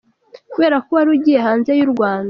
[0.53, 2.19] Kubera ko wari ugiye hanze y’u Rwanda.